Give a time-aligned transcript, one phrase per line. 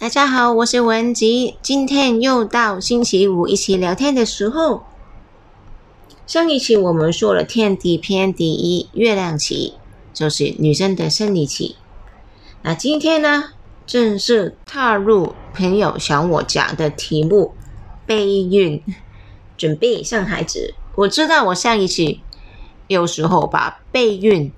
[0.00, 4.82] 大家好，我是文吉，今天又到星期五一起聊天的时候。
[6.26, 9.74] 上一期我们说了天地篇第一月亮期，
[10.14, 11.76] 就是女生的生理期。
[12.62, 13.50] 那今天呢，
[13.86, 17.52] 正式踏入朋友想我讲的题目——
[18.06, 18.82] 备孕，
[19.58, 20.72] 准备生孩子。
[20.94, 22.22] 我知道我上一期
[22.86, 24.50] 有时候把备孕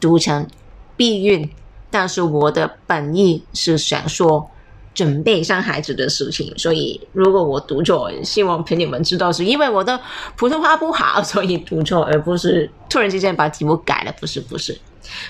[0.00, 0.48] 读成
[0.96, 1.48] 避孕。
[1.90, 4.48] 但是我的本意是想说
[4.94, 9.98] 准备生孩子的事情，所以如果我读错，希望朋友们知道是因为我的
[10.36, 14.14] 普通话不好，所以读错，而不是突然之间把题目改了。
[14.20, 14.78] 不是，不是，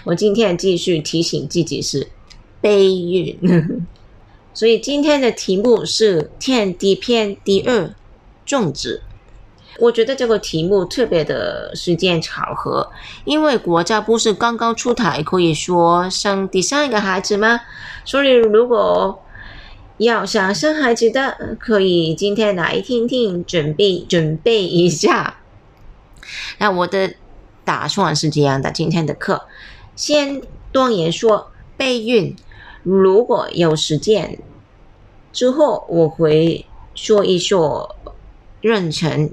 [0.04, 2.06] 我今天继续提醒自己是
[2.60, 3.38] 备孕，
[4.54, 7.94] 所以今天的题目是天地篇第二
[8.44, 9.02] 种子。
[9.80, 12.90] 我觉得这个题目特别的时间巧合，
[13.24, 17.60] 因为国家不是刚刚出台可以说生第三个孩子吗？
[18.04, 19.22] 所以如果
[19.96, 25.38] 要想生孩子的，可以今天来听听，准备准备一下。
[26.58, 27.14] 那我的
[27.64, 29.46] 打算是这样的：今天的课
[29.96, 32.36] 先断言说备孕，
[32.82, 34.38] 如果有时间
[35.32, 37.96] 之后，我会说一说
[38.60, 39.30] 妊娠。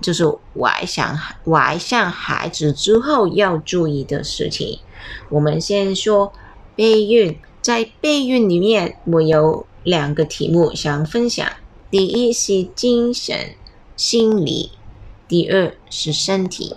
[0.00, 0.24] 就是
[0.58, 4.78] 怀想怀上孩子之后要注意的事情。
[5.28, 6.32] 我们先说
[6.76, 11.46] 备孕，在备孕里面，我有两个题目想分享。
[11.90, 13.54] 第一是精神
[13.96, 14.72] 心理，
[15.26, 16.76] 第二是身体。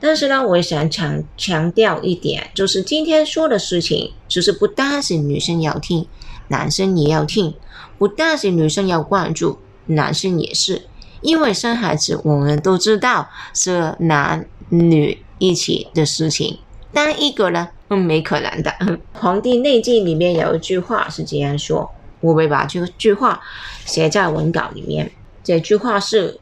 [0.00, 6.06] 但是呢，我想强强调一点，就是今天说的事情，就是不单是女生要听，
[6.48, 7.52] 男生也要听；
[7.98, 10.82] 不但是女生要关注，男生也是。
[11.22, 16.58] 因为生孩子，我们都知道是男女一起的事情，
[16.92, 18.70] 单一个呢，嗯，没可能的。
[19.12, 21.90] 《黄帝内经》里面有一句话是这样说，
[22.20, 23.40] 我会把这句话
[23.84, 25.12] 写在文稿里面。
[25.44, 26.40] 这句话是：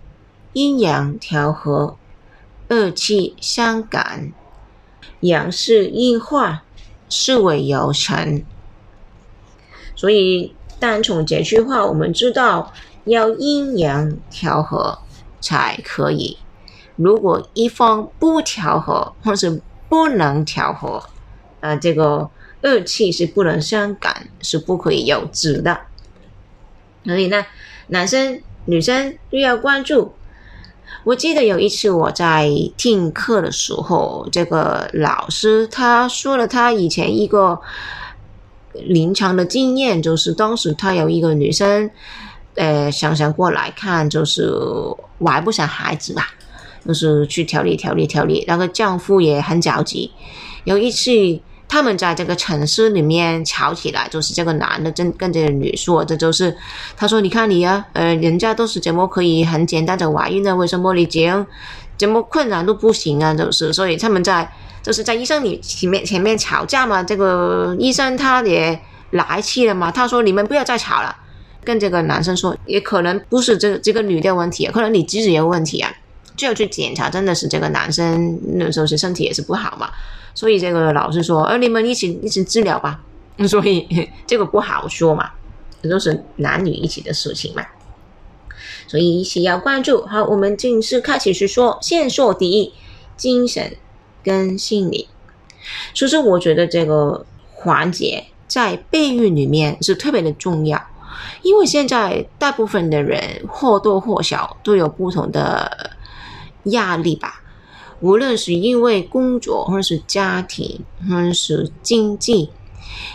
[0.53, 1.97] 阴阳调和，
[2.69, 4.33] 二气相感，
[5.21, 6.63] 阳是阴化，
[7.09, 8.45] 是为有成。
[9.97, 12.73] 所以，单从这句话，我们知道。
[13.09, 14.99] 要阴阳调和
[15.41, 16.39] 才可以。
[16.97, 21.03] 如果一方不调和，或是不能调和，
[21.61, 22.29] 呃，这个
[22.61, 25.79] 二气是不能相感，是不可以有子的。
[27.05, 27.47] 所以呢，
[27.87, 30.13] 男生女生都要关注。
[31.05, 37.61] 我记得有一次我在听课的时候，这个老师他说了他以前一个
[38.73, 41.89] 临床的经验，就是当时他有一个女生。
[42.59, 44.53] 呃，想想过来看，就是
[45.25, 46.29] 怀不上孩子吧，
[46.85, 48.45] 就是去调理调理调理。
[48.49, 50.11] 那个丈夫也很着急。
[50.65, 56.57] 有一次，他们在这个城市里面吵起来，就是这个男的正跟这个女说，这就是
[56.97, 60.57] 他说：“你看你啊，呃，人家都是怎么可以很简单的怀孕呢？
[60.57, 61.47] 为什么你这样
[61.97, 63.33] 怎么困难都不行啊？
[63.33, 64.51] 就是所以他们在
[64.83, 67.03] 就是在医生里前面前面吵架嘛。
[67.05, 68.81] 这个医生他也
[69.13, 71.17] 来气了嘛，他说：你们不要再吵了。”
[71.69, 75.95] 跟这个男生说，也可能不是这这个女的问题，可能你自己有问题啊，
[76.35, 79.91] 就要去检查，真的是这个男生那时候是身体也是不好嘛，
[80.35, 82.99] 所以这个老师说，呃，你们一起一起治疗吧，
[83.47, 83.87] 所以
[84.27, 85.31] 这个不好说嘛，
[85.83, 87.63] 这都是男女一起的事情嘛，
[88.87, 90.07] 所以一起要关注。
[90.07, 92.73] 好，我们正式开始去说，先说第一，
[93.15, 93.77] 精神
[94.25, 95.07] 跟心理。
[95.93, 100.83] 其实我觉得这个环节在备孕里面是特别的重要。
[101.43, 105.97] 因为现在大部分的人或多或少都有不同的
[106.65, 107.43] 压力吧，
[108.01, 112.51] 无论是因为工作，或者是家庭，或者是经济，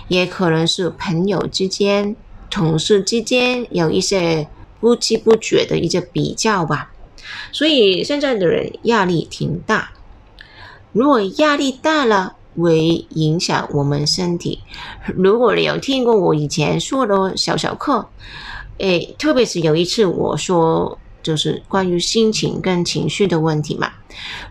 [0.08, 2.16] 也可能是朋友之间、
[2.50, 4.48] 同事之间有一些
[4.80, 6.92] 不知不觉的一些比较吧。
[7.52, 9.92] 所以现在的人压力挺大。
[10.92, 14.60] 如果压力大了，为影响我们身体。
[15.16, 18.08] 如果你有听过我以前说的小小课，
[18.78, 23.92] 诶，特别是有一次我说就是关于心情跟情绪的问题嘛。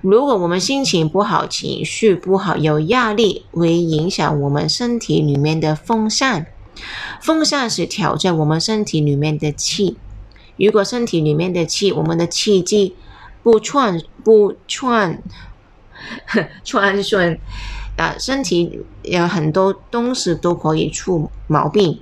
[0.01, 6.47] 如果我们心情不好、情绪不好、有压力，会影响我们身体里面的风扇。
[7.21, 9.97] 风扇是调节我们身体里面的气。
[10.57, 12.95] 如果身体里面的气，我们的气机
[13.43, 15.23] 不串不串
[16.65, 17.39] 串顺。
[17.97, 22.01] 啊，身体有很多东西都可以出毛病，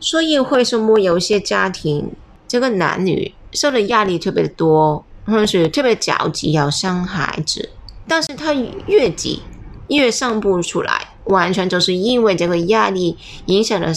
[0.00, 2.10] 所以为什么有些家庭
[2.46, 7.68] 这个男女受的压力特别多，或者是特别着急要生孩子，
[8.06, 8.52] 但是他
[8.86, 9.40] 越急
[9.88, 13.88] 越生不出来，完全就是因为这个压力影响了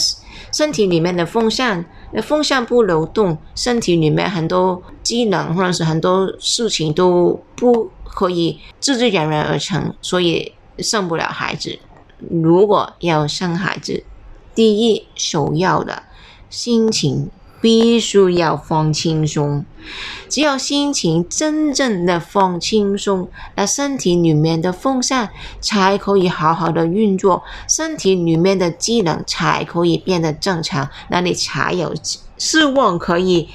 [0.52, 11.78] 身体里面的风扇，那风扇不流动，身体里面很多机能或者是很多事情都不可以自自然然而成，所以生不了孩子。
[12.18, 14.04] 如果要生孩子，
[14.54, 16.04] 第一首要的
[16.48, 17.30] 心情。
[17.62, 19.64] 必须要放轻松，
[20.28, 25.30] 只有心情真正的放轻松，那身体里面的风扇
[25.60, 31.94] 才可以好好的运作，身体里面的机能才可以变得正常，那你才有
[32.36, 33.48] 希望可以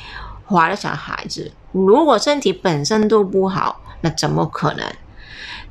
[0.47, 1.51] 怀得上孩子。
[1.73, 4.89] 如果身体本身都不好，那怎么可能？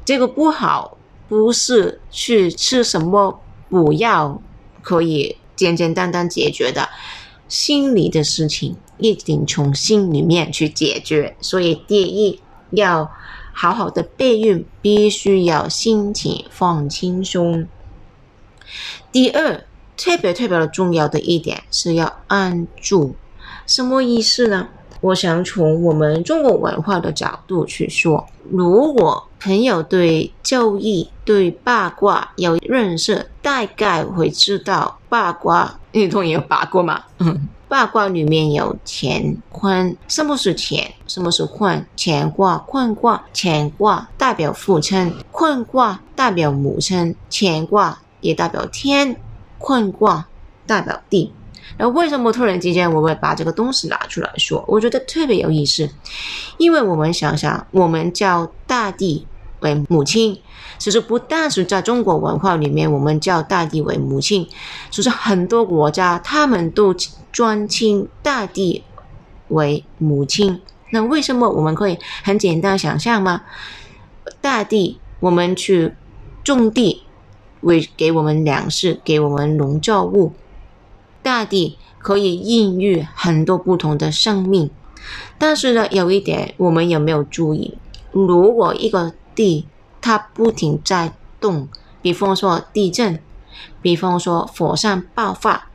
[0.04, 0.95] 这个不好
[1.28, 4.40] 不是去吃什么补药
[4.82, 6.88] 可以简简单单解决的。
[7.48, 12.40] 心理的事情一定从心里面去解决，所以第一
[12.70, 13.08] 要
[13.52, 17.68] 好好的备孕，必须要心情放轻松。
[19.12, 19.64] 第二，
[19.96, 23.14] 特别特别的重要的一点是要按住，
[23.64, 24.68] 什么意思呢？
[25.00, 35.78] 我想从我们中国文化的角度去说，如果朋友对教义、对八卦有认识，大概会知道八卦。
[35.92, 37.02] 你同意有八卦吗？
[37.68, 40.88] 八卦里面有乾坤，什么是乾？
[41.06, 41.84] 什么是坤？
[41.96, 49.20] 乾卦、坤卦，乾卦代表父亲，坤卦代表母亲，乾卦也代表天，
[49.58, 50.26] 坤卦
[50.66, 51.32] 代表地。
[51.78, 54.64] 那为什么突然之间我会把这个东西拿出来说？
[54.66, 55.88] 我觉得特别有意思，
[56.58, 59.26] 因为我们想想，我们叫大地
[59.60, 60.40] 为母亲，
[60.78, 64.48] 其实不但是在中国文化里面，我们叫大地为母亲，
[64.90, 66.94] 其实很多国家他们都
[67.32, 68.82] 尊称大地
[69.48, 70.60] 为母亲。
[70.90, 73.42] 那为什么我们可以很简单想象吗？
[74.40, 75.94] 大地，我们去
[76.44, 77.02] 种地，
[77.60, 80.32] 为给我们粮食，给我们农作物。
[81.26, 84.70] 大地可以孕育很多不同的生命，
[85.38, 87.76] 但是呢，有一点我们有没有注意？
[88.12, 89.66] 如果一个地
[90.00, 91.68] 它不停在动，
[92.00, 93.20] 比方说地震，
[93.82, 95.66] 比方说火山爆发，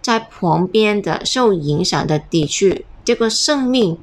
[0.00, 3.98] 在旁边的受影响的地区，这个生命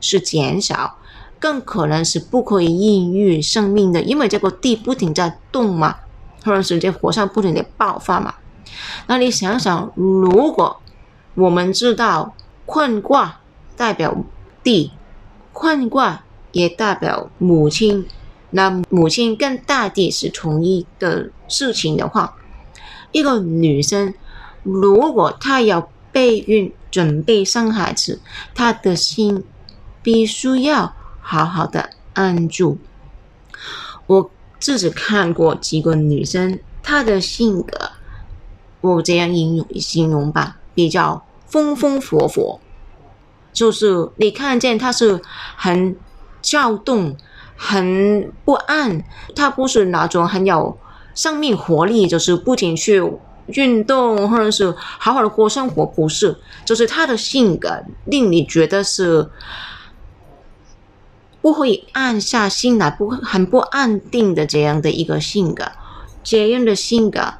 [0.00, 0.98] 是减少，
[1.40, 5.96] 更可能是不可以孕育生命的，因为这个地不停在动嘛，
[6.44, 8.36] 或者是这火山不停的爆发嘛。
[9.06, 10.80] 那你想想，如果
[11.34, 12.34] 我们知道
[12.66, 13.40] 困卦
[13.76, 14.16] 代表
[14.62, 14.92] 地，
[15.52, 18.06] 困卦也代表母亲，
[18.50, 22.34] 那母亲跟大地是同一的事情的话，
[23.12, 24.12] 一个女生
[24.62, 28.20] 如果她要备孕准备生孩子，
[28.54, 29.44] 她的心
[30.02, 32.78] 必须要好好的安住。
[34.06, 37.92] 我自己看过几个女生，她的性格。
[38.80, 42.60] 我这样形容形容吧，比较风风火火，
[43.52, 45.20] 就是你看见他是
[45.56, 45.96] 很
[46.40, 47.16] 躁动、
[47.56, 49.02] 很不安，
[49.34, 50.78] 他不是那种很有
[51.14, 53.02] 生命活力，就是不停去
[53.46, 59.28] 运动或者是好好的过生活，不是，就是他的性格令你觉得是
[61.42, 65.64] 不会安下心来，不很不安定的这样的一个性格，
[66.22, 67.34] 这样的性格。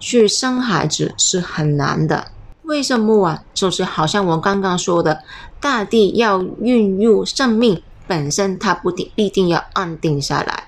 [0.00, 2.32] 去生孩子是很难的，
[2.62, 3.44] 为什么啊？
[3.52, 5.22] 就是好像我刚刚说的，
[5.60, 10.64] 大地要孕育生命本身，它不定必定要安定下来。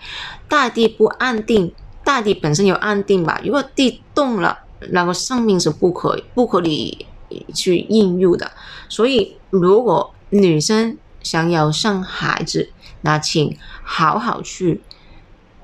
[0.49, 1.73] 大地不安定，
[2.05, 3.41] 大地本身有安定吧？
[3.43, 4.59] 如果地动了，
[4.91, 7.07] 那个生命是不可不可以
[7.55, 8.51] 去孕育的。
[8.89, 12.69] 所以，如果女生想要生孩子，
[13.01, 14.83] 那请好好去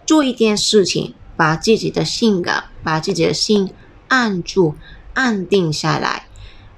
[0.07, 1.15] 做一件事情。
[1.38, 3.71] 把自己的性格，把自己的心
[4.09, 4.75] 按住、
[5.14, 6.26] 安定下来。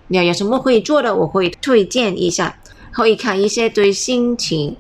[0.09, 2.61] 你要有什么可以做的，我会推荐一下，
[2.93, 4.77] 可以看一些对心情、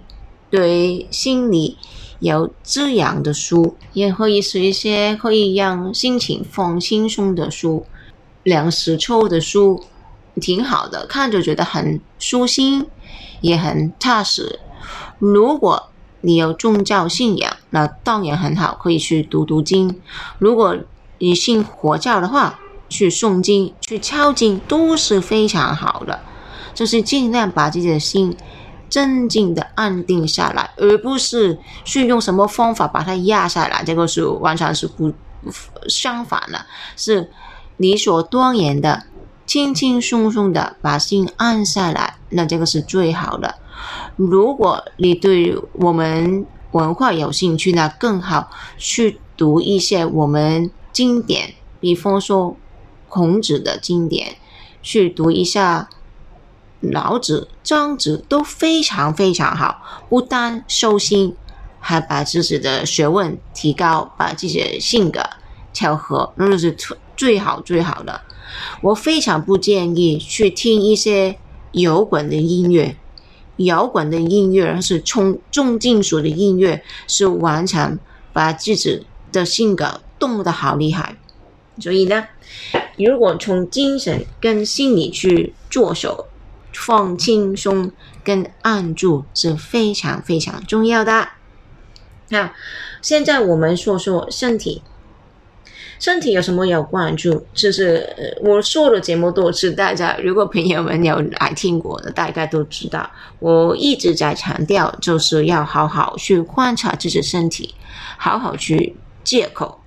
[0.50, 1.78] 对心理
[2.18, 7.86] 有滋养的书，也可以是一些可以让心情放轻松的书。
[8.42, 9.84] 梁实秋的书
[10.40, 12.86] 挺好的，看着觉得很舒心，
[13.40, 14.58] 也很踏实。
[15.18, 15.89] 如果
[16.22, 20.00] 你有宗教信仰，那当然很好，可以去读读经。
[20.38, 20.76] 如果
[21.18, 22.58] 你信佛教的话，
[22.88, 26.20] 去诵经、去敲经都是非常好的。
[26.72, 28.34] 就是尽量把自己的心
[28.88, 33.82] 真正的安定下来，而不是去用什么方法把它压下来。
[33.84, 35.12] 这个是完全是不
[35.88, 36.64] 相反的，
[36.96, 37.30] 是
[37.76, 39.04] 理所当然的，
[39.46, 43.56] 轻轻松松的把心安下来，那这个是最好的。
[44.16, 52.56] 如果你对我们文化有兴趣，那更好去读一些我们经典，比方说
[53.08, 54.36] 孔子的经典，
[54.82, 55.88] 去读一下
[56.80, 59.82] 老子、庄子，都非常非常好。
[60.08, 61.34] 不但修心，
[61.80, 65.20] 还把自己的学问提高，把自己的性格
[65.72, 66.76] 调和，那是
[67.16, 68.20] 最好最好的。
[68.82, 71.38] 我非常不建议去听一些
[71.72, 72.96] 摇滚的音乐。
[73.64, 77.98] 摇滚的音乐是重重金属的音乐，是完全
[78.32, 81.16] 把自己的性格动得好厉害。
[81.78, 82.26] 所以呢，
[82.96, 86.26] 如果从精神跟心理去着手，
[86.72, 87.90] 放轻松
[88.22, 91.28] 跟按住是非常非常重要的。
[92.28, 92.52] 那
[93.00, 94.82] 现在我们说说身体。
[95.98, 97.44] 身体有什么要关注？
[97.52, 107.74] 就是我说的节目多次，大家如果朋友们有来听过的，大概都知道，我一直在强调，就是要好好去观察自己身体，
[108.16, 109.80] 好好去借口。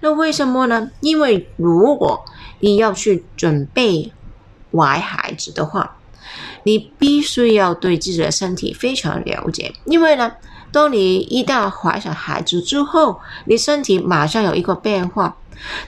[0.00, 0.90] 那为什么呢？
[1.00, 2.24] 因为如果
[2.58, 4.10] 你要去准备
[4.72, 5.98] 怀孩子的话，
[6.64, 10.32] 你必须要对自己的身体非常了解，因为呢，
[10.72, 15.36] 当你一旦怀上孩子之后，你身体马上有一个变化。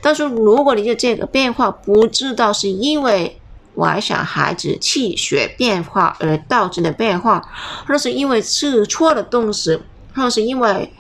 [0.01, 3.39] 但是，如果你的这个变化不知道是因为
[3.77, 7.43] 怀上孩子气血变化而导致的变化，
[7.87, 9.81] 或是因为吃错了东西，
[10.15, 10.93] 或是因为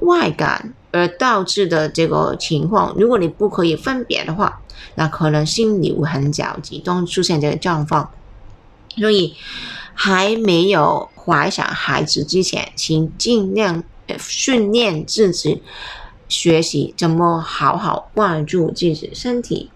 [0.00, 4.60] 外感而导致的这个情况，如果你不可以分别的话，
[4.94, 8.10] 那可能心里会很焦急，都出现这个状况。
[8.96, 9.34] 所以，
[9.94, 13.82] 还没有怀上孩子之前，请尽量
[14.18, 15.62] 训练自己。
[16.30, 19.70] 学习怎么好好关注自己身体，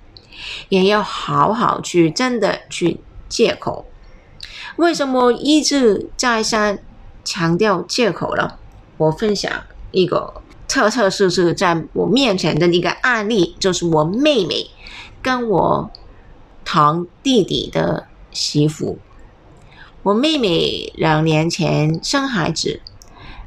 [0.71, 3.85] 也要好好去真的去借口。
[4.77, 6.79] 为什么一直再三
[7.25, 8.53] 强调借口呢？
[8.97, 9.53] 我分享
[9.91, 10.35] 一个
[10.69, 14.71] 特特事是在我面前的一个案例，就是我妹妹
[15.21, 15.91] 跟我
[16.65, 18.99] 堂弟弟的媳妇。
[20.05, 22.81] 我妹妹两年前生孩子。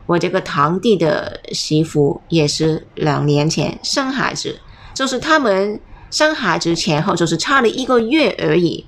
[0.08, 4.60] 我这个堂弟的媳妇也是两年前生孩子，
[4.94, 8.86] 就是他们生孩子前后就是差了一个月而已。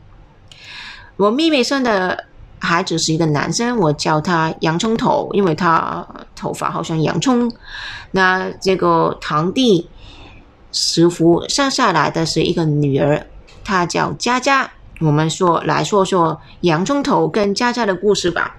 [1.17, 2.25] 我妹妹生的
[2.57, 7.51] 孩子是一个男生，我叫他洋葱头，因为他头发好像洋葱。
[8.11, 9.89] 那这个堂弟
[10.71, 13.27] 媳妇生下来的是一个女儿，
[13.63, 14.71] 她叫佳佳。
[15.01, 18.55] 我们说来说说洋葱头跟佳佳的故事吧。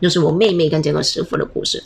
[0.00, 1.82] 就是我妹妹跟这个师傅的故事，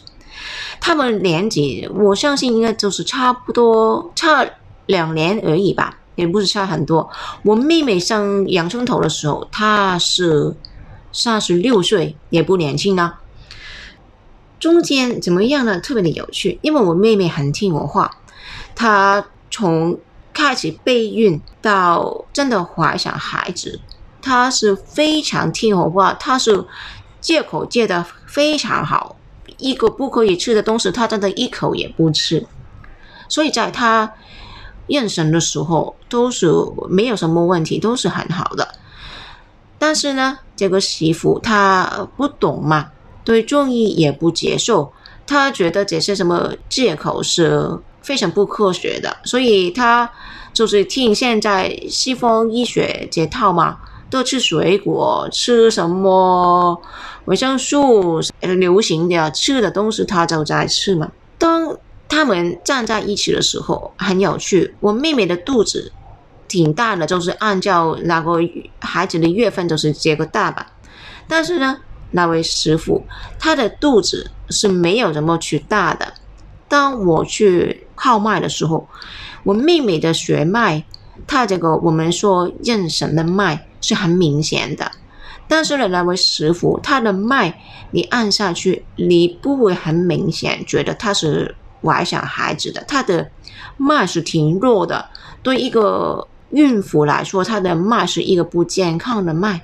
[0.81, 4.47] 他们年纪我相信应该就是差不多差
[4.87, 7.09] 两年而已吧，也不是差很多。
[7.45, 10.55] 我妹妹生洋葱头的时候，她是
[11.13, 13.21] 三十六岁，也不年轻了。
[14.61, 15.81] 中间怎么样呢？
[15.81, 18.19] 特别的有趣，因为我妹妹很听我话，
[18.75, 19.99] 她从
[20.35, 23.81] 开始备孕到真的怀上孩子，
[24.21, 26.65] 她是非常听我话，她是。
[27.23, 29.17] 借口借的非常好，
[29.57, 32.45] 一个不可以吃的东西，他真的一口也不吃。
[33.29, 34.13] 所以在他
[34.89, 36.53] 妊娠的时候都是
[36.91, 38.69] 没有什么问题，都是很好的。
[39.79, 42.91] 但是呢，这个媳妇她不懂嘛，
[43.25, 44.93] 对中医也不接受，
[45.27, 50.11] 她觉得这些什么借口是非常不科学的，所以她
[50.53, 53.79] 就是听现在西方医学这套嘛。
[54.13, 56.79] 多吃水果，吃什么
[57.25, 58.21] 维生素？
[58.41, 61.11] 流行的吃的东西，他就在吃嘛。
[61.39, 61.75] 当
[62.11, 64.75] 他们站在一起的时候，很有趣。
[64.81, 65.91] 我妹妹的肚子
[66.47, 68.39] 挺大的，就是按照那个
[68.81, 70.67] 孩子的月份就是这个大吧。
[71.27, 71.79] 但是呢，
[72.11, 73.03] 那位师傅
[73.39, 76.13] 他的肚子是没有怎么去大的。
[76.69, 78.87] 当我去号脉的时候，
[79.43, 80.85] 我妹妹的血脉，
[81.27, 83.69] 她这个我们说妊娠的脉。
[83.83, 84.91] 是很明显的，
[85.47, 87.61] 但是呢，那位师傅他的脉，
[87.91, 93.31] 你按下去，你不会很明显觉得他是怀上孩子的，他的
[93.77, 95.05] 脉是挺弱的。
[95.43, 99.61] 对一个孕妇来说，她的脉是一个不健康的脉，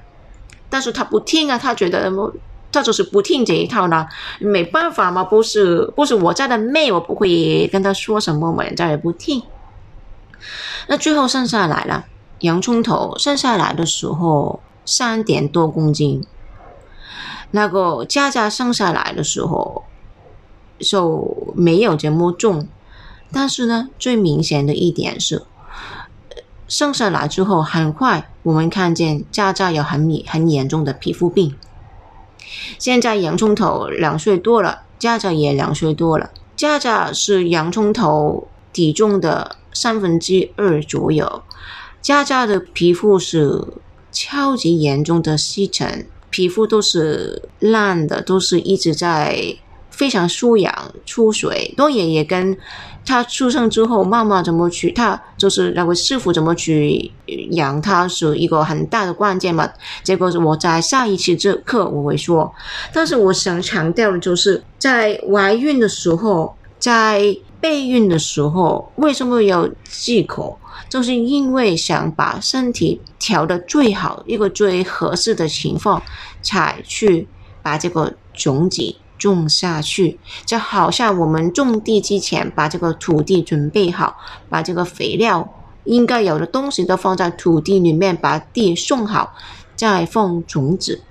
[0.69, 2.13] 但是他不听啊，他觉得
[2.73, 4.07] 他就是不听这一套呢，
[4.41, 9.43] 没办法嘛，不是不是我家的妹，我不会跟他说什么嘛，人家也不听。
[10.89, 12.05] 那最后剩下来了。
[12.40, 16.25] 洋葱头生下来的时候三点多公斤，
[17.50, 19.85] 那个佳佳生下来的时候
[20.78, 22.68] 就没有这么重，
[23.33, 25.42] 但是呢，最明显的一点是，
[26.68, 31.54] 生下来之后很快我们看见佳佳有很很严重的皮肤病。
[32.78, 41.42] 现在洋葱头两岁多了，佳佳也两岁多了，佳佳是洋葱头体重的三分之二左右。
[42.09, 43.62] 佳佳的皮肤是
[44.11, 49.55] 超级严重的细尘，皮肤都是烂的，都是一直在
[49.91, 51.75] 非常疏痒出水。
[51.77, 52.57] 多爷爷跟
[53.05, 57.12] 他出生之后，妈妈怎么去，他就是那个师傅怎么去
[57.50, 59.71] 养他，是一个很大的关键嘛。
[60.03, 62.50] 结果是我在下一期这课我会说，
[62.91, 70.59] 但是我想强调的就是在怀孕的时候，在备孕的时候，为什么要忌口？
[70.88, 76.03] 就是因为想把身体调的最好，一个最合适的情况，
[76.41, 77.27] 才去
[77.62, 80.19] 把这个种子种下去。
[80.47, 84.17] 就好像我们种地之前，把这个土地准备好，
[84.49, 85.47] 把这个肥料
[85.85, 89.35] 应该有的东西都放在土地里面，把地种好，
[89.75, 91.03] 再放种子。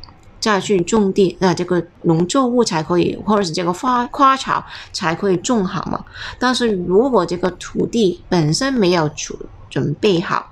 [0.47, 4.63] 下去种地，那这个农作物才可以，或者是这个花花草
[4.93, 6.05] 才可以种好嘛。
[6.39, 9.37] 但是如果这个土地本身没有准
[9.69, 10.47] 准备好，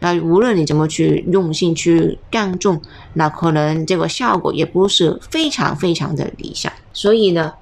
[0.00, 2.82] 那无论你怎么去用心去干种，
[3.14, 6.72] 那可能这个效果也不是非常非常的理想。
[6.92, 7.52] 所以呢，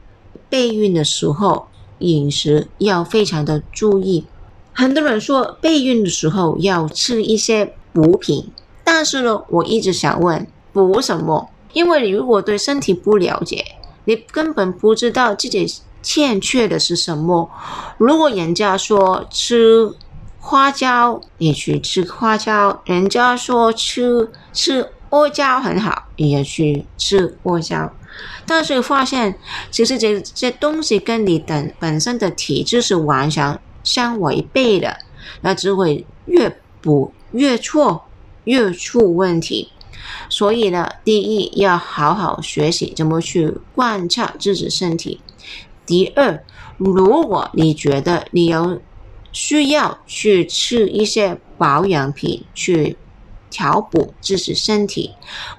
[0.48, 4.24] 备孕的时候饮食要非常的注意。
[4.72, 8.50] 很多人说备孕的时候要吃一些补品，
[8.82, 11.50] 但是呢，我一直想问补什么？
[11.74, 13.62] 因为你如果对身体不了解，
[14.06, 15.66] 你根本不知道自己
[16.02, 17.50] 欠缺的是什么。
[17.98, 19.92] 如果人家说吃
[20.40, 27.92] 花椒，你去吃花椒；人家说吃吃阿胶很好，你也去吃阿胶。
[28.46, 29.38] 但是发现，
[29.70, 34.96] 其实这这东西跟你的本身的体质是完全相违背的，
[35.40, 38.04] 那只会越补越错，
[38.44, 39.72] 越出问题。
[40.28, 45.20] 所以呢，第一要好好学习怎么去观察自己身体。
[45.86, 46.42] 第二，
[46.78, 48.80] 如果你觉得你有
[49.32, 52.96] 需要去吃一些保养品去
[53.50, 55.12] 调补自己身体，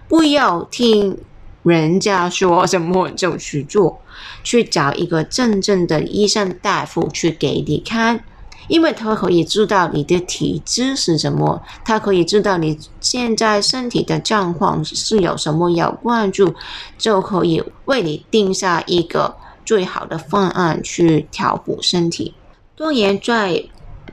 [0.08, 1.18] 不要听
[1.64, 4.02] 人家说什么就去做，
[4.44, 8.24] 去找一个真正的医生大夫去给你看。
[8.68, 16.54] 因为他可以知道你的体质是什么，他可以知道你现在身体的状况是有什么要关注，
[16.98, 22.34] 就可以为你定下一个最好的方案去调补身体。
[22.78, 23.64] 当然，在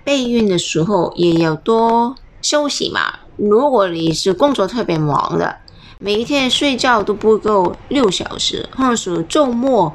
[0.04, 3.14] 备孕的时候也要多休息嘛。
[3.36, 5.56] 如果你是工作特别忙的，
[5.98, 9.92] 每一天睡觉都不够六小时，或者是周末。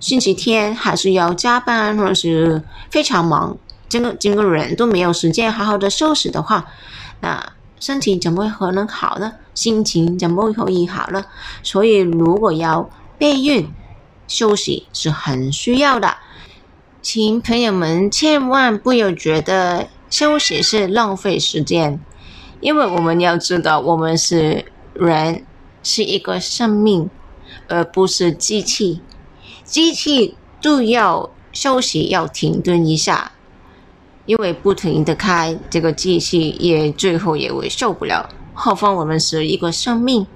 [0.00, 3.56] 星期天还是要加班，或者是非常忙，
[3.88, 6.66] 整个整个人都没有时间好好的休息的话，
[7.20, 9.32] 那身体怎么可能好呢？
[9.54, 11.24] 心情怎么可以好呢？
[11.64, 13.68] 所以，如果要备孕，
[14.28, 16.16] 休息是很需要的。
[17.02, 21.98] 请朋友们千万不要觉得休息是浪费时间，
[22.60, 25.44] 因为我们要知道，我们是人，
[25.82, 27.08] 是一个生命，
[27.66, 29.00] 而不是机器。
[29.68, 33.32] 机器都要休息，要停顿一下，
[34.24, 38.28] 因为不停的开这个机器，也最后也会受不了。
[38.54, 40.26] 何况我们是一个生命，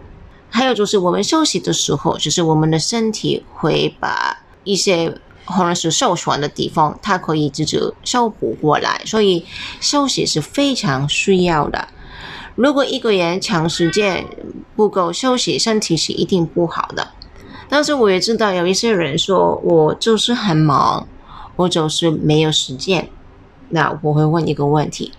[0.50, 9.44] 还有就是我们休息的时候，就是我们的身体会把一些可能是受损的地方，它可以自己修补过来，所以
[9.80, 11.88] 休息是非常需要的。
[12.54, 14.26] 如果一个人长时间
[14.76, 17.08] 不够休息，身体是一定不好的。
[17.72, 21.08] 但是我也知道有一些人说我就是很忙，
[21.56, 23.08] 我就是没有时间。
[23.70, 25.14] 那我会问一个问题：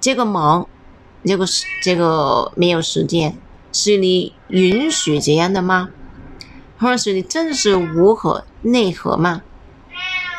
[0.00, 0.66] 这个忙，
[1.22, 3.36] 这个是这个没有时间，
[3.74, 5.90] 是你允许这样的吗？
[6.78, 9.42] 或者是你真的是无可奈何吗？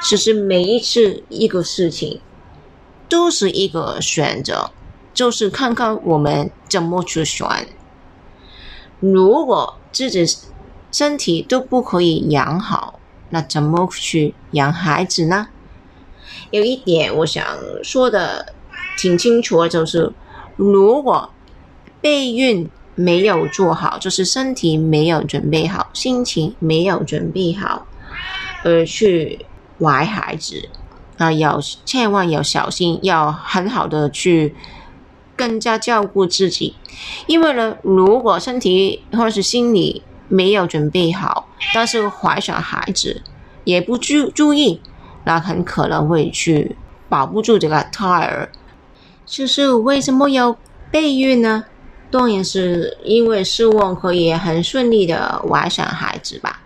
[0.01, 2.19] 其实每一次一个事情
[3.07, 4.71] 都是一个选择，
[5.13, 7.47] 就是看看我们怎么去选。
[8.99, 10.25] 如果自己。
[10.95, 15.49] 身体都不可以养好，那怎么去养孩子呢？
[16.51, 17.45] 有一点我想
[17.83, 18.53] 说的
[18.97, 20.13] 挺清楚，就是
[20.55, 21.29] 如果
[21.99, 27.85] 备孕没有做好，就是身体没有准备好，心情没有准备好，
[28.63, 29.45] 而去
[29.77, 30.69] 怀孩子
[31.17, 34.55] 啊，要千万要小心，要很好的去
[35.35, 36.77] 更加照顾自己，
[37.27, 40.01] 因为呢，如果身体或是心理。
[40.27, 43.21] 没有准备好，但是怀上孩子
[43.63, 44.81] 也不注注意，
[45.23, 46.75] 那很可能会去
[47.09, 48.49] 保不住这个胎儿。
[49.25, 50.55] 就是为什么要
[50.91, 51.65] 备孕呢？
[52.11, 56.61] 当然是因为希望可以很顺利的怀上孩子吧。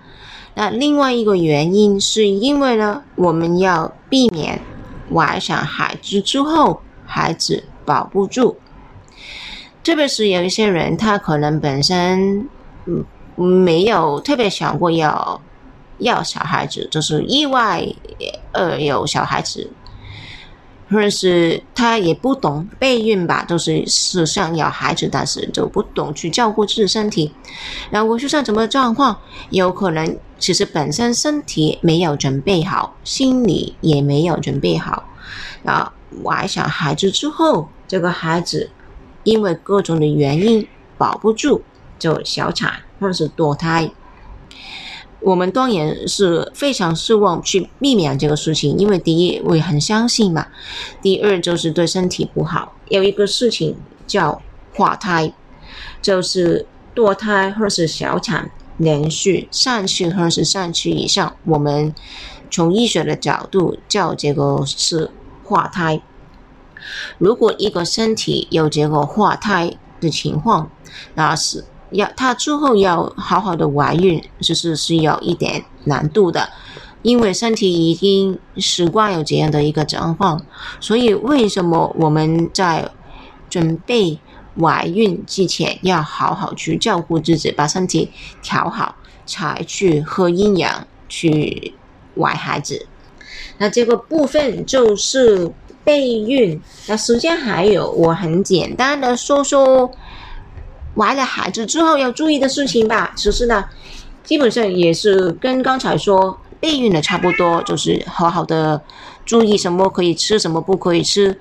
[0.55, 4.61] 那另外一个原因是因为呢，我们要避免
[5.13, 8.57] 怀上孩子之后，孩子保不住。
[9.81, 12.47] 特别是有一些人，他可能本身
[12.85, 13.03] 嗯
[13.39, 15.41] 没有特别想过要
[15.97, 17.87] 要小孩子，就是意外
[18.51, 19.71] 呃有小孩子。
[20.91, 27.31] 或者是他也不懂备孕吧，都是是想要孩子，但是就不懂去照顾自己身体。
[27.91, 29.15] 然后出现什么状况？
[29.51, 35.03] 有可能其实本身身体没有准备好，心理也没有准备好。
[35.61, 35.91] 然后
[36.23, 38.71] 怀上孩子之后，这个孩子
[39.23, 41.61] 因为各种的原因保不住，
[41.99, 43.91] 就小产或者是堕胎。
[45.21, 50.47] 我们当然是非常希望去避免这个事情，因为第一我也很相信嘛，
[51.01, 52.73] 第二就是对身体不好。
[52.87, 53.75] 有一个事情
[54.07, 54.41] 叫
[54.73, 55.33] 化胎，
[56.01, 61.93] 就是堕胎或者是小产连续三次或者是三次以上，我们
[62.49, 65.11] 从医学的角度叫这个是
[65.43, 66.01] 化胎。
[67.17, 70.71] 如果一个身体有这个化胎的情况，
[71.15, 71.65] 那是。
[71.91, 76.49] 要她之后要好好的怀孕，就是是有一点难度的，
[77.01, 80.41] 因为身体已经习惯有这样的一个状况，
[80.79, 82.89] 所以为什么我们在
[83.49, 84.19] 准备
[84.59, 91.73] 怀孕之前要好好去照顾自己，把身体调好，才去喝营养去
[92.19, 92.85] 怀孩子？
[93.57, 95.51] 那这个部分就是
[95.83, 96.61] 备孕。
[96.87, 99.91] 那时间还有，我很简单的说说。
[100.97, 103.63] 怀了孩子之后要注意的事情吧，其实呢，
[104.23, 108.81] 基本上也是跟刚才说备孕的差不多，就是好好的
[109.25, 111.39] 注意什么可以吃，什么不可以吃。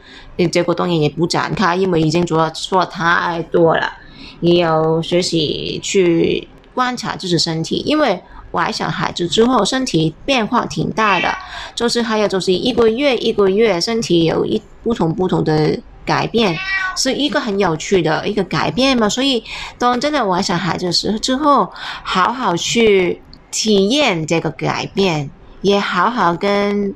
[0.53, 3.93] 结果当然也不展开，因为已经主要说太多了。
[4.41, 11.35] 也要学习去观察自己身体，因为怀上孩子之后身体变化挺大的，
[11.75, 15.81] 就是还有就是一个月一个月身体有一不同不同的。
[16.09, 16.57] 改变
[16.97, 19.45] 是一个很有趣的一个改变嘛，所以
[19.77, 21.71] 当真的怀上孩子时之后，
[22.03, 26.95] 好好去体验这个改变，也好好跟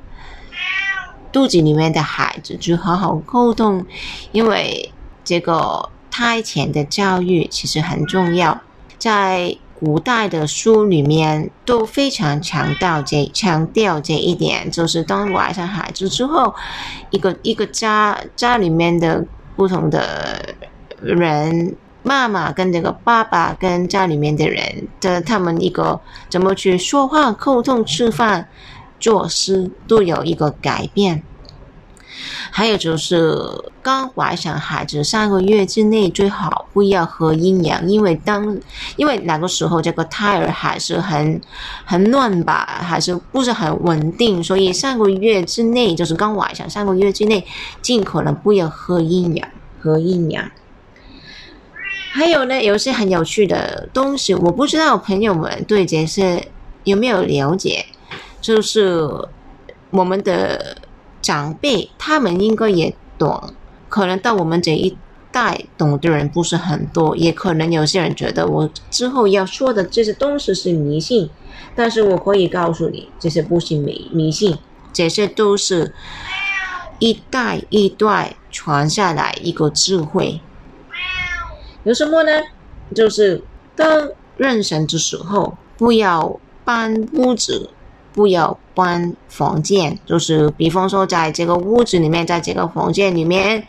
[1.30, 3.84] 肚子里面的孩子去好好沟通，
[4.32, 4.90] 因为
[5.22, 8.62] 这个胎前的教育其实很重要，
[8.98, 9.56] 在。
[9.84, 16.54] 古代的书里面都非常强调这强调这一点，就是当怀上孩子之后，
[17.10, 19.24] 一个一个家家里面的
[19.56, 20.54] 不同的
[21.00, 28.46] 人，妈妈跟这个爸爸跟家里面的人的他们一个怎么去说话、沟通、吃饭、
[29.00, 31.24] 做事都有一个改变。
[32.50, 33.36] 还有就是
[33.82, 38.58] 刚怀上孩子三个月之内最好不要喝营养，因为当
[38.96, 41.40] 因为那个时候这个胎儿还是很
[41.84, 47.44] 很乱吧，还是不是很稳定，所以三个月之内就是刚怀上三个月之内
[47.80, 49.48] 尽可能不要喝营养，
[49.80, 50.50] 喝营养。
[52.12, 56.46] 还有呢，有些很有趣的东西，我不知道朋友们对这些
[56.84, 57.86] 有没有了解，
[58.40, 59.08] 就是
[59.90, 60.76] 我们的。
[61.22, 63.54] 长辈他们应该也懂，
[63.88, 64.98] 可能到我们这一
[65.30, 71.30] 代懂的人不是很多，也可能有些人觉得我之后要说的这些东西是迷信，
[71.74, 74.58] 但是我可以告诉你，这些不是迷迷信，
[74.92, 75.94] 这些都是
[76.98, 80.40] 一代一代传下来一个智慧。
[81.84, 82.30] 有什么呢？
[82.94, 83.42] 就是
[83.74, 87.70] 当认神的时候，不要搬屋子。
[88.14, 93.66] 不要搬房间，就是比方说，在这个屋子里面，在这个房间里面，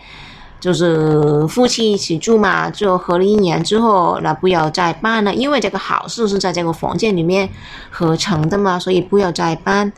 [0.60, 7.50] 就是夫妻一起住嘛，就合了一年之后，那不要再搬了，因为这个好事是在这个房间里面
[7.90, 9.92] 合成的嘛，所以不要再搬，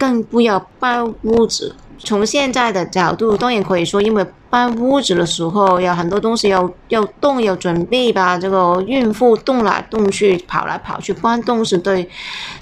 [0.00, 1.76] 更不要搬屋子。
[1.98, 8.38] 从现在的角度，当然可以说，因为搬屋子的时候有很多东西要要动，要准备吧。
[8.38, 12.08] 这个孕妇动来动去，跑来跑去搬东西，对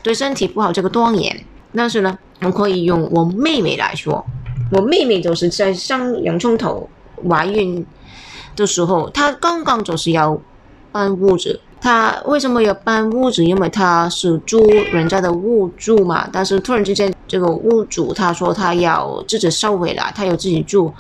[0.03, 0.73] 对身体不好。
[0.73, 1.23] 这个当然，
[1.73, 4.27] 但是呢，我们可以用我妹妹来说，
[4.73, 6.91] 我妹妹就是在上洋葱头
[7.31, 7.87] 怀孕
[8.57, 10.37] 的时候，她刚刚就是要
[10.91, 11.61] 搬屋子。
[11.81, 13.45] 他为什么要搬屋子？
[13.45, 16.29] 因为他是租人家的屋住嘛。
[16.33, 20.93] 但是突然之间，这个屋主他说他要自己收回来，他要自己住，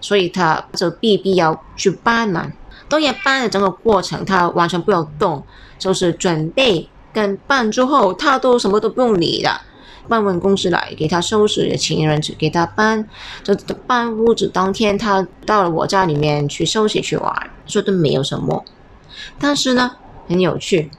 [0.00, 2.50] 所以他就必必要去搬嘛。
[2.88, 5.42] 当然搬的整个过程，他完全不要动，
[5.78, 9.50] 就是准备跟搬之后，他都什么都不用理的。
[10.08, 13.06] 搬完公司来给他收拾，也请人去给他搬。
[13.44, 13.54] 就
[13.86, 18.64] 搬屋子当天，他到了我家里面去休息去玩，说都没有什么。
[19.38, 19.92] 但是呢。
[20.28, 20.90] 很有趣，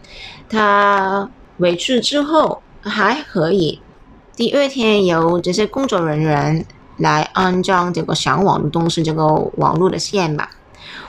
[0.50, 3.82] 他回去之后还可以。
[4.36, 6.66] 第二天由这些工作人员
[6.98, 9.26] 来安装这个上网的东西，这个
[9.58, 10.52] 网络的线吧。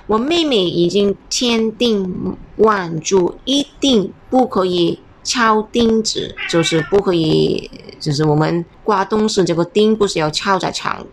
[0.06, 11.06] 我妹妹已经千叮万嘱，一定不可以敲钉子，就是不可以，就是我们挂东西这个钉不是要敲在墙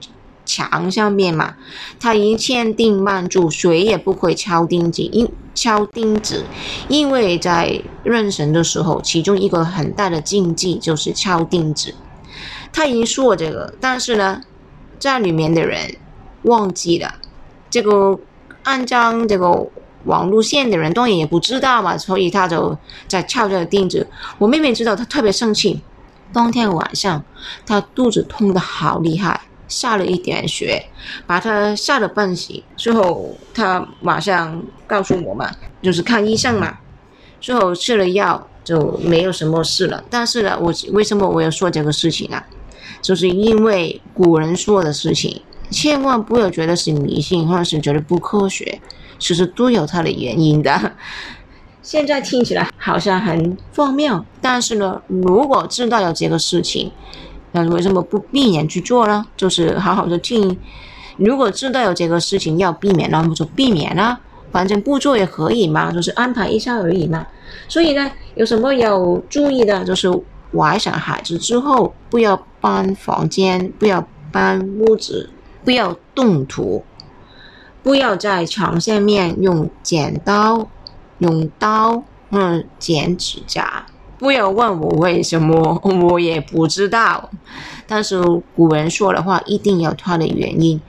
[0.46, 1.56] 墙上面嘛？
[2.00, 6.44] 他已经千叮万嘱，谁也不会敲钉子，因敲钉子，
[6.88, 11.94] 因为在认神的时候，其中一个很大的禁忌就是敲钉子。
[12.72, 14.42] 他已经说这个，但是呢，
[15.00, 15.96] 在里面的人
[16.44, 17.16] 忘记了
[17.70, 18.20] 这个。
[18.68, 19.68] 安装这个
[20.06, 22.76] 网路线的人当然也不知道嘛，所以他就
[23.08, 24.08] 在敲这个钉子。
[24.40, 25.80] 我妹妹知道，她特别生气。
[26.34, 27.24] 当天晚上，
[27.64, 30.84] 她肚子痛的好厉害，下了一点血，
[31.26, 32.62] 把他吓得半死。
[32.76, 35.50] 之后他马上告诉我嘛，
[35.82, 36.78] 就是看医生嘛。
[37.40, 40.04] 之后吃了药就没有什么事了。
[40.10, 42.42] 但是呢，我为什么我要说这个事情呢？
[43.02, 45.42] 就是因为古人说的事情。
[45.72, 48.80] 千万不要觉得是迷信，或者是觉得不科学，
[49.18, 50.94] 其实都有它的原因的。
[51.82, 56.92] 现在听起来好像很荒谬，但是呢，如果知道有这个事情，
[57.56, 59.26] 那为什么不避免去做呢？
[59.36, 60.56] 就是好好的听。
[61.18, 64.20] 如果知道有这个事情要避免，那么就避免啦。
[64.52, 67.26] 反正不做也可以嘛，就是安排一下而已嘛。
[67.68, 69.84] 所以呢，有什么要注意的？
[69.84, 70.12] 就是
[70.56, 75.30] 怀上孩子之后，不要搬房间，不要搬屋子。
[75.64, 76.84] 不要动土，
[77.82, 80.70] 不要在床下面用剪刀、
[81.18, 83.84] 用刀嗯剪指甲。
[84.18, 87.30] 不要问我为什么，我也不知道。
[87.88, 88.22] 但是
[88.56, 90.82] 古人说的话一定有他的原因，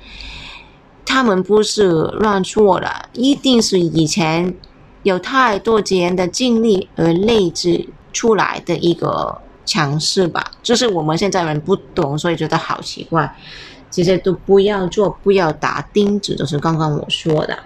[1.05, 4.55] 他们不是乱说的，一定是以前
[5.03, 10.53] 有太多这样的经历而累积出来的一个强势吧。
[10.63, 13.37] 就是我们现在人不懂，所以觉得好奇怪。
[13.89, 17.57] 这些都不要做，不要打钉子，就是刚刚我说的，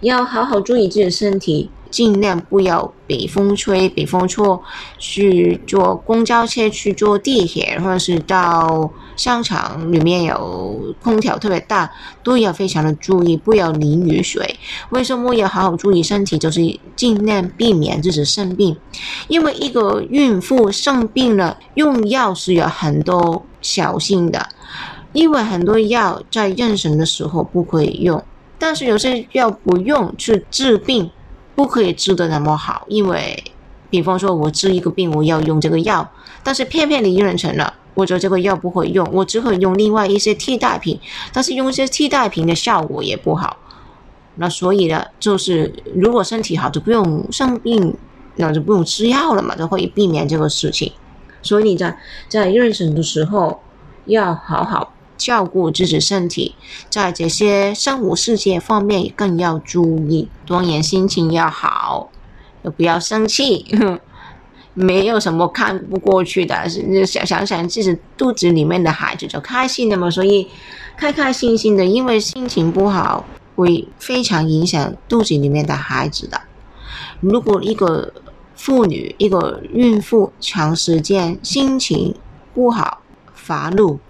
[0.00, 4.62] 要好好注意自己的身体，尽量不要北风吹、北风错，
[4.98, 11.90] 去坐公交车、去坐地铁，或者是到商场里面有空调特别大，
[12.22, 14.56] 都要非常的注意，不要淋雨水。
[14.90, 16.38] 为什么要好好注意身体？
[16.38, 16.60] 就是
[16.94, 18.76] 尽量避免自己生病，
[19.28, 24.48] 因为一个孕妇生病了，用药是有很多小心的。
[25.12, 28.22] 因为很多药在妊娠的时候不可以用，
[28.60, 31.10] 但是有些药不用去治病，
[31.54, 32.84] 不可以治得那么好。
[32.88, 33.42] 因为，
[33.88, 36.08] 比方说我治一个病，我要用这个药，
[36.44, 41.00] 但是偏偏你妊娠了，或者这个药不会用，我只可以用另外一些替代品，
[41.32, 43.56] 但是用一些替代品的效果也不好。
[44.36, 47.96] 那所以呢，就是如果身体好，就不用生病，
[48.36, 50.92] 那就不用吃药了嘛，就会避免这个事情。
[51.42, 53.60] 所以你在在妊娠的时候
[54.04, 54.92] 要好好。
[55.20, 56.54] 照顾自己身体，
[56.88, 60.26] 在这些生物世界方面更要注意。
[60.46, 62.10] 当然，心情要好，
[62.64, 63.66] 也不要生气，
[64.72, 66.66] 没有什么看不过去的。
[67.06, 70.48] 想想想自己肚子里面的孩子就开心的嘛，所以
[70.96, 71.84] 开开心心的。
[71.84, 76.40] 因为心情不好会非常影响肚子里面的孩子的。
[77.20, 78.10] 如果一个
[78.54, 82.14] 妇女、一个孕妇长时间心情
[82.54, 83.02] 不好、
[83.34, 84.00] 乏怒。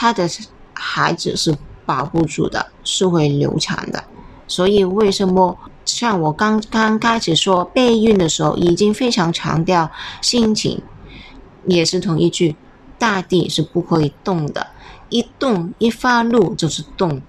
[0.00, 0.28] 他的
[0.74, 1.52] 孩子是
[1.84, 4.04] 保不住的，是会流产的。
[4.46, 9.90] 所以为什么像我刚刚开始说备孕的时候，已经非常强调
[10.22, 10.80] 心情，
[11.66, 12.54] 也是同一句：
[12.96, 14.68] 大地是不可以动的，
[15.08, 17.20] 一动一发怒就是动，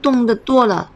[0.00, 0.92] 动的多了，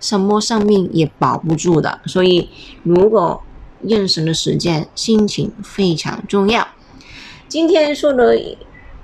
[0.00, 2.00] 什么生命也保不住的。
[2.06, 2.50] 所以
[2.82, 3.40] 如果
[3.84, 6.66] 妊娠的时间，心情非常重要。
[7.48, 8.36] 今天说的。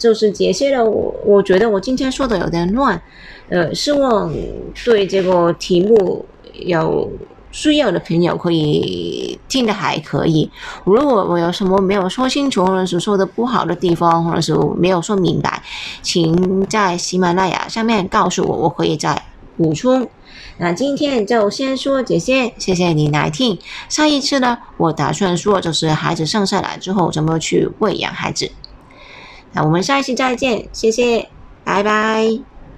[0.03, 3.01] 就是这些了，我我觉得我今天说的有点乱，
[3.49, 4.35] 呃，希望
[4.85, 6.27] 对这个题目
[6.65, 7.09] 有
[7.53, 10.51] 需要的朋友可以听的还可以。
[10.83, 15.63] 如果我有什么没有说清楚，或者是说的不好的地方，或者是没有说明白，
[16.03, 19.23] 请在喜马拉雅上面告诉我，我可以再
[19.57, 20.09] 补充。
[20.59, 23.57] 那今天就先说这些，谢谢你来听。
[23.89, 28.51] 下一次呢，我打算说就是孩子生下来之后怎么去喂养孩子。
[29.53, 31.29] 那我们下一期再见，谢谢，
[31.65, 32.52] 拜拜。